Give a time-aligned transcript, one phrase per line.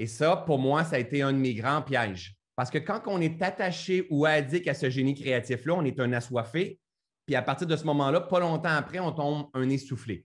[0.00, 2.36] Et ça, pour moi, ça a été un de mes grands pièges.
[2.54, 6.12] Parce que quand on est attaché ou addict à ce génie créatif-là, on est un
[6.12, 6.78] assoiffé.
[7.26, 10.24] Puis à partir de ce moment-là, pas longtemps après, on tombe un essoufflé.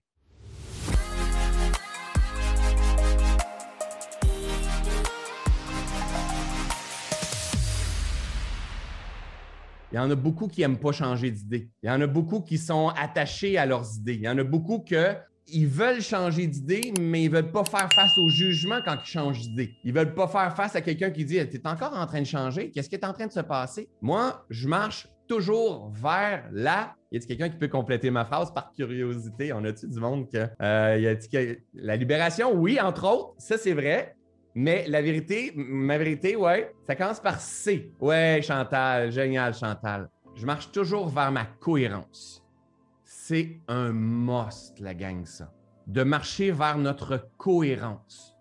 [9.91, 11.69] Il y en a beaucoup qui n'aiment pas changer d'idée.
[11.81, 14.15] Il y en a beaucoup qui sont attachés à leurs idées.
[14.15, 15.15] Il y en a beaucoup que
[15.47, 19.07] ils veulent changer d'idée, mais ils ne veulent pas faire face au jugement quand ils
[19.07, 19.75] changent d'idée.
[19.83, 22.21] Ils ne veulent pas faire face à quelqu'un qui dit Tu es encore en train
[22.21, 23.89] de changer Qu'est-ce qui est en train de se passer?
[24.01, 26.95] Moi, je marche toujours vers là.
[27.11, 29.53] Y a-t-il quelqu'un qui peut compléter ma phrase par curiosité?
[29.53, 32.53] On a-tu du monde que, euh, y a la libération?
[32.53, 34.15] Oui, entre autres, ça c'est vrai.
[34.55, 37.91] Mais la vérité, ma vérité, ouais, ça commence par C.
[37.99, 40.09] Ouais, Chantal, génial, Chantal.
[40.35, 42.42] Je marche toujours vers ma cohérence.
[43.25, 45.53] C'est un must, la gang, ça.
[45.87, 48.35] De marcher vers notre cohérence.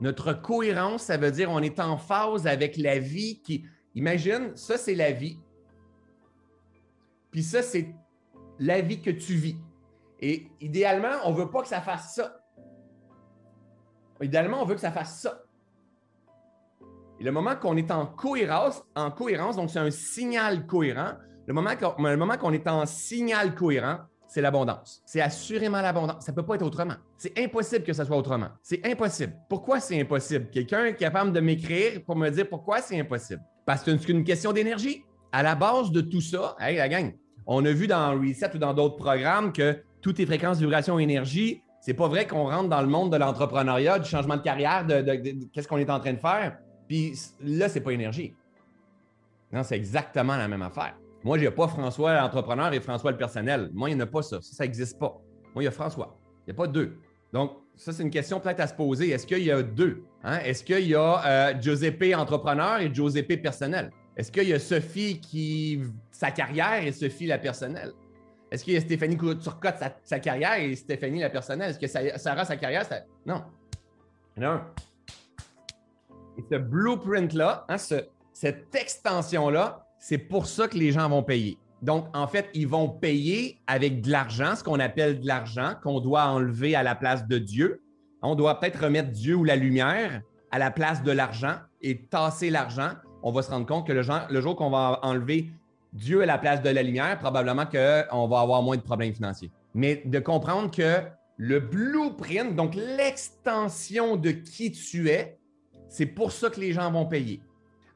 [0.00, 3.64] Notre cohérence, ça veut dire on est en phase avec la vie qui.
[3.96, 5.40] Imagine, ça, c'est la vie.
[7.32, 7.92] Puis ça, c'est
[8.60, 9.56] la vie que tu vis.
[10.20, 12.40] Et idéalement, on ne veut pas que ça fasse ça.
[14.22, 15.42] Idéalement, on veut que ça fasse ça.
[17.18, 21.14] Et le moment qu'on est en cohérence, en cohérence, donc c'est un signal cohérent,
[21.48, 25.02] le moment qu'on est en signal cohérent, c'est l'abondance.
[25.06, 26.24] C'est assurément l'abondance.
[26.24, 26.94] Ça ne peut pas être autrement.
[27.16, 28.48] C'est impossible que ça soit autrement.
[28.62, 29.34] C'est impossible.
[29.48, 30.48] Pourquoi c'est impossible?
[30.50, 33.42] Quelqu'un est capable de m'écrire pour me dire pourquoi c'est impossible?
[33.64, 35.02] Parce que c'est une question d'énergie.
[35.32, 37.12] À la base de tout ça, hey, la gang,
[37.46, 41.62] on a vu dans Reset ou dans d'autres programmes que toutes les fréquences, vibrations, énergie,
[41.80, 45.48] c'est pas vrai qu'on rentre dans le monde de l'entrepreneuriat, du changement de carrière, de
[45.52, 46.58] qu'est-ce qu'on est en train de faire?
[46.86, 48.34] Puis là, c'est pas énergie.
[49.52, 50.94] Non, c'est exactement la même affaire.
[51.24, 53.70] Moi, j'ai pas François l'entrepreneur et François le personnel.
[53.72, 54.38] Moi, il n'y en a pas ça.
[54.40, 55.20] Ça n'existe pas.
[55.54, 56.18] Moi, il y a François.
[56.46, 56.96] Il n'y a pas deux.
[57.32, 59.10] Donc, ça, c'est une question peut-être à se poser.
[59.10, 60.04] Est-ce qu'il y a deux?
[60.22, 60.38] Hein?
[60.44, 63.90] Est-ce qu'il y a euh, Giuseppe entrepreneur et Giuseppe personnel?
[64.16, 65.80] Est-ce qu'il y a Sophie qui
[66.10, 67.92] sa carrière et Sophie la personnelle?
[68.50, 71.70] Est-ce qu'il y a Stéphanie Turcotte sa, sa carrière et Stéphanie la personnelle?
[71.70, 72.84] Est-ce que Sarah sa carrière?
[72.84, 73.00] Ça...
[73.26, 73.44] Non.
[74.36, 74.60] Non.
[76.38, 77.76] Et ce blueprint-là, hein,
[78.32, 81.58] cette extension-là, c'est pour ça que les gens vont payer.
[81.82, 86.00] Donc, en fait, ils vont payer avec de l'argent, ce qu'on appelle de l'argent, qu'on
[86.00, 87.82] doit enlever à la place de Dieu.
[88.22, 92.50] On doit peut-être remettre Dieu ou la lumière à la place de l'argent et tasser
[92.50, 92.90] l'argent.
[93.22, 95.50] On va se rendre compte que le, jour qu'on va enlever
[95.92, 99.50] Dieu à la place de la lumière, probablement qu'on va avoir moins de problèmes financiers.
[99.74, 101.02] Mais de comprendre que
[101.36, 105.38] le blueprint, donc l'extension de qui tu es,
[105.88, 107.40] c'est pour ça que les gens vont payer.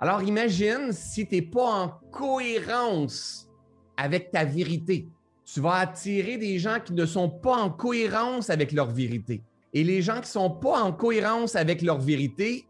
[0.03, 3.49] Alors imagine si tu n'es pas en cohérence
[3.97, 5.07] avec ta vérité.
[5.45, 9.45] Tu vas attirer des gens qui ne sont pas en cohérence avec leur vérité.
[9.73, 12.67] Et les gens qui ne sont pas en cohérence avec leur vérité,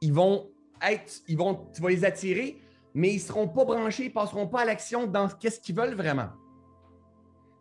[0.00, 0.50] ils vont
[0.84, 2.60] être, ils vont, tu vas les attirer,
[2.94, 5.76] mais ils ne seront pas branchés, ils ne passeront pas à l'action dans ce qu'ils
[5.76, 6.30] veulent vraiment.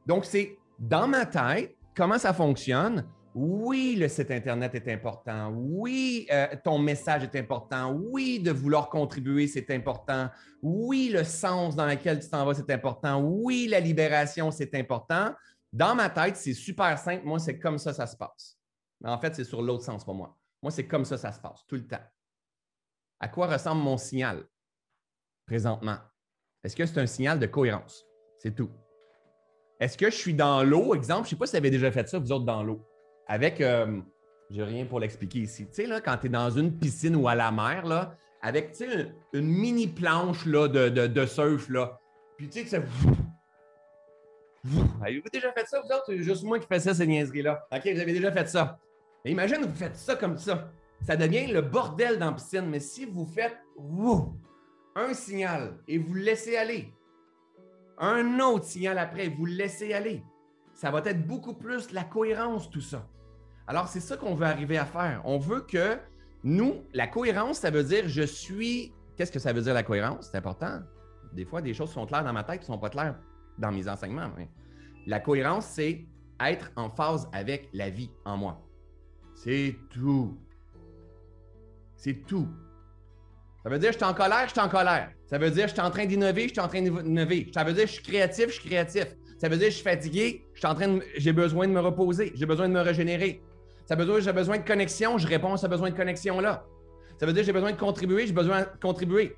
[0.08, 3.06] Donc, c'est dans ma tête, comment ça fonctionne?
[3.34, 5.52] Oui, le site Internet est important.
[5.56, 7.94] Oui, euh, ton message est important.
[7.94, 10.30] Oui, de vouloir contribuer, c'est important.
[10.62, 13.22] Oui, le sens dans lequel tu t'en vas, c'est important.
[13.22, 15.34] Oui, la libération, c'est important.
[15.72, 17.26] Dans ma tête, c'est super simple.
[17.26, 18.58] Moi, c'est comme ça, ça se passe.
[19.00, 20.38] Mais en fait, c'est sur l'autre sens pour moi.
[20.62, 22.04] Moi, c'est comme ça, ça se passe, tout le temps.
[23.20, 24.44] À quoi ressemble mon signal
[25.46, 25.98] présentement?
[26.64, 28.06] Est-ce que c'est un signal de cohérence?
[28.40, 28.70] C'est tout.
[29.80, 31.24] Est-ce que je suis dans l'eau, exemple?
[31.24, 32.86] Je ne sais pas si vous avez déjà fait ça, vous autres, dans l'eau
[33.28, 34.00] avec, euh,
[34.50, 35.66] j'ai rien pour l'expliquer ici.
[35.68, 38.76] Tu sais, là, quand tu es dans une piscine ou à la mer, là, avec,
[39.34, 42.00] une, mini planche là, de, de, surf, là.
[42.38, 42.78] Puis, tu sais, ça.
[45.02, 46.06] Avez-vous déjà fait ça, vous autres?
[46.08, 47.68] C'est juste moi qui fais ça, ces niaiseries-là.
[47.72, 48.80] OK, vous avez déjà fait ça.
[49.24, 50.72] Mais imagine, vous faites ça comme ça.
[51.02, 52.68] Ça devient le bordel dans la piscine.
[52.68, 53.58] Mais si vous faites
[54.96, 56.94] un signal et vous laissez aller,
[57.98, 60.24] un autre signal après, vous laissez aller,
[60.82, 63.08] ça va être beaucoup plus la cohérence, tout ça.
[63.68, 65.22] Alors, c'est ça qu'on veut arriver à faire.
[65.26, 66.00] On veut que
[66.44, 68.92] nous, la cohérence, ça veut dire je suis.
[69.16, 70.30] Qu'est-ce que ça veut dire la cohérence?
[70.32, 70.80] C'est important.
[71.34, 73.16] Des fois, des choses sont claires dans ma tête qui ne sont pas claires
[73.60, 74.32] dans mes enseignements.
[75.06, 76.04] La cohérence, c'est
[76.44, 78.60] être en phase avec la vie en moi.
[79.36, 80.36] C'est tout.
[81.96, 82.48] C'est tout.
[83.62, 85.12] Ça veut dire je suis en colère, je suis en colère.
[85.28, 87.52] Ça veut dire je suis en train d'innover, je suis en train d'innover.
[87.54, 89.16] Ça veut dire je suis créatif, je suis créatif.
[89.42, 92.46] Ça veut dire je suis fatigué, je suis train j'ai besoin de me reposer, j'ai
[92.46, 93.42] besoin de me régénérer.
[93.88, 96.64] Ça veut dire que j'ai besoin de connexion, je réponds à ce besoin de connexion-là.
[97.20, 99.36] Ça veut dire que j'ai besoin de contribuer, j'ai besoin de contribuer.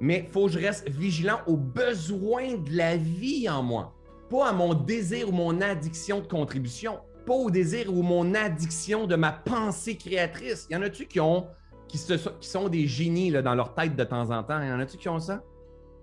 [0.00, 3.92] Mais il faut que je reste vigilant aux besoins de la vie en moi,
[4.30, 9.06] pas à mon désir ou mon addiction de contribution, pas au désir ou mon addiction
[9.06, 10.66] de ma pensée créatrice.
[10.70, 11.46] Y en a-tu qui ont
[11.88, 14.62] qui, sont des génies dans leur tête de temps en temps?
[14.62, 15.42] Y en a-tu qui ont ça?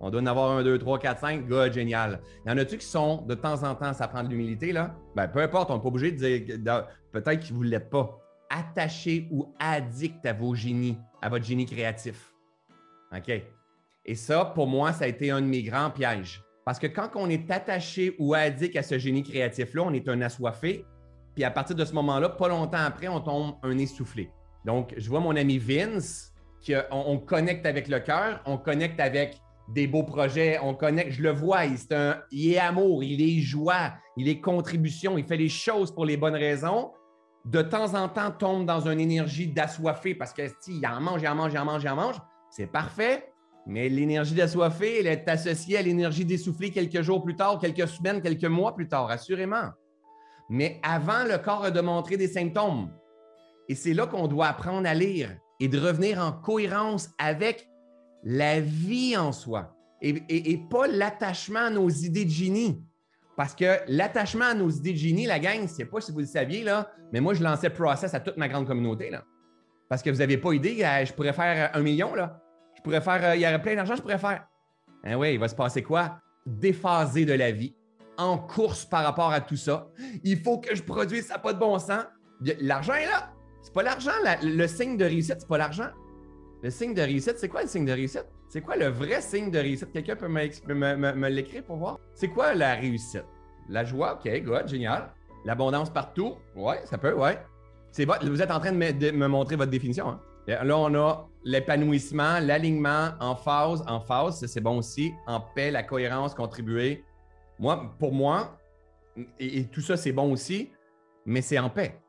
[0.06, 1.48] On doit en avoir un, deux, trois, quatre, cinq.
[1.48, 2.20] Good, génial.
[2.44, 4.94] Il y en a-tu qui sont, de temps en temps, ça prend de l'humilité, là?
[5.16, 6.18] Ben, peu importe, on n'est pas obligé de
[6.58, 8.20] dire, peut-être que vous ne l'êtes pas.
[8.50, 12.34] Attaché ou addict à vos génies, à votre génie créatif.
[13.16, 13.32] OK?
[14.04, 16.44] Et ça, pour moi, ça a été un de mes grands pièges.
[16.66, 20.20] Parce que quand on est attaché ou addict à ce génie créatif-là, on est un
[20.20, 20.84] assoiffé.
[21.34, 24.30] Puis à partir de ce moment-là, pas longtemps après, on tombe un essoufflé.
[24.66, 29.38] Donc, je vois mon ami Vince, qui, on, connecte avec le cœur, on connecte avec
[29.68, 33.20] des beaux projets, on connecte, je le vois, il, est, un, il est amour, il
[33.22, 36.92] est joie, il est contribution, il fait les choses pour les bonnes raisons.
[37.44, 41.28] De temps en temps, tombe dans une énergie d'assoiffé parce que il en mange, il
[41.28, 42.16] en mange, il en mange, il en mange.
[42.50, 43.32] C'est parfait,
[43.66, 48.20] mais l'énergie d'assoiffé, elle est associée à l'énergie d'essoufflé quelques jours plus tard, quelques semaines,
[48.20, 49.70] quelques mois plus tard, assurément.
[50.50, 52.90] Mais avant, le corps a de montrer des symptômes.
[53.68, 57.66] Et c'est là qu'on doit apprendre à lire et de revenir en cohérence avec
[58.24, 62.82] la vie en soi et, pas l'attachement à nos idées de génie.
[63.36, 66.26] Parce que l'attachement à nos idées de génie, la gang, c'est pas si vous le
[66.26, 69.10] saviez, là, mais moi, je lançais Process à toute ma grande communauté.
[69.10, 69.24] Là.
[69.88, 72.40] Parce que vous n'avez pas idée, euh, je pourrais faire un million, là.
[72.76, 74.46] Je pourrais faire, euh, il y aurait plein d'argent, je pourrais faire.
[75.04, 76.18] Ah oui, il va se passer quoi?
[76.46, 77.74] Déphasé de la vie,
[78.16, 79.88] en course par rapport à tout ça.
[80.22, 82.04] Il faut que je produise, ça pas de bon sens.
[82.60, 83.32] L'argent est là.
[83.62, 84.12] C'est pas l'argent.
[84.42, 85.88] Le signe de réussite, c'est pas l'argent.
[86.64, 88.24] Le signe de réussite, c'est quoi le signe de réussite?
[88.48, 89.92] C'est quoi le vrai signe de réussite?
[89.92, 91.98] Quelqu'un peut me, l'écrire pour voir?
[92.14, 93.26] C'est quoi la réussite?
[93.68, 95.12] La joie, OK, good, génial.
[95.44, 96.36] L'abondance partout?
[96.56, 97.38] Ouais, ça peut, ouais.
[97.90, 100.08] C'est vous êtes en train de me, montrer votre définition.
[100.08, 100.20] Hein?
[100.46, 105.82] Là, on a l'épanouissement, l'alignement en phase, en phase, c'est bon aussi, en paix, la
[105.82, 107.04] cohérence, contribuer.
[107.58, 108.58] Moi, pour moi,
[109.38, 110.72] et, tout ça, c'est bon aussi,
[111.26, 112.00] mais c'est en paix.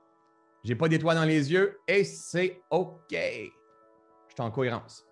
[0.63, 3.17] J'ai pas d'étoiles dans les yeux et c'est OK
[4.41, 5.05] en cohérence.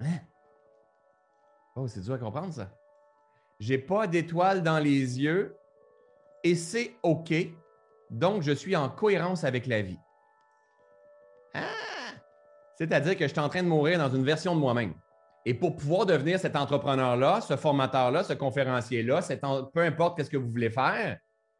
[0.00, 0.18] Hein?
[1.76, 2.70] Oh, c'est dur à comprendre, ça.
[3.58, 5.56] J'ai pas d'étoile dans les yeux
[6.42, 7.32] et c'est OK.
[8.10, 9.98] Donc, je suis en cohérence avec la vie.
[11.54, 11.60] Ah!
[12.76, 14.94] C'est-à-dire que je suis en train de mourir dans une version de moi-même.
[15.44, 19.20] Et pour pouvoir devenir cet entrepreneur-là, ce formateur-là, ce conférencier-là,
[19.72, 21.18] peu importe ce que vous voulez faire,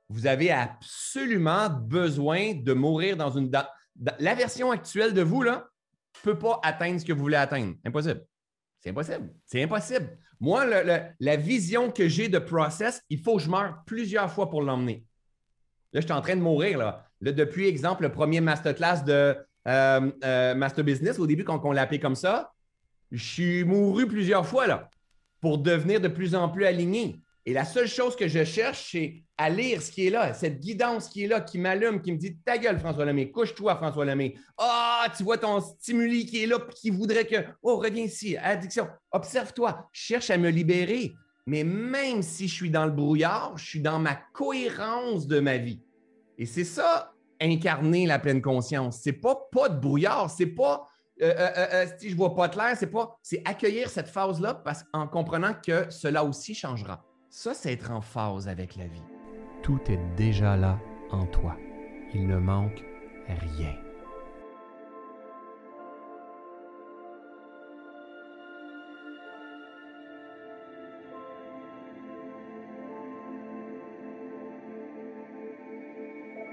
[0.08, 3.50] vous avez absolument besoin de mourir dans une...
[4.18, 5.69] la version actuelle de vous, là,
[6.22, 7.74] peut pas atteindre ce que vous voulez atteindre.
[7.84, 8.24] Impossible.
[8.80, 9.30] C'est impossible.
[9.44, 10.18] C'est impossible.
[10.40, 10.64] Moi,
[11.20, 15.04] la vision que j'ai de process, il faut que je meure plusieurs fois pour l'emmener.
[15.92, 16.78] Là, je suis en train de mourir.
[16.78, 17.04] Là.
[17.20, 19.36] depuis, exemple, le premier masterclass de
[19.68, 22.52] euh, euh, Master Business, au début, quand on l'a appelé comme ça,
[23.10, 24.88] je suis mouru plusieurs fois là,
[25.40, 27.20] pour devenir de plus en plus aligné.
[27.46, 30.60] Et la seule chose que je cherche, c'est à lire ce qui est là, cette
[30.60, 34.04] guidance qui est là, qui m'allume, qui me dit Ta gueule, François Lemay, couche-toi, François
[34.04, 34.34] Lemay.
[34.58, 38.88] Ah, tu vois ton stimuli qui est là, qui voudrait que Oh, reviens ici, addiction.
[39.10, 41.12] Observe-toi, cherche à me libérer.
[41.46, 45.56] Mais même si je suis dans le brouillard, je suis dans ma cohérence de ma
[45.56, 45.80] vie.
[46.36, 49.00] Et c'est ça, incarner la pleine conscience.
[49.02, 50.86] C'est pas pas de brouillard, c'est pas
[51.22, 54.84] euh, euh, euh, si je vois pas clair, c'est pas, c'est accueillir cette phase-là parce
[54.92, 57.04] en comprenant que cela aussi changera.
[57.32, 59.04] Ça, c'est être en phase avec la vie.
[59.62, 60.80] Tout est déjà là
[61.12, 61.56] en toi.
[62.12, 62.84] Il ne manque
[63.28, 63.89] rien.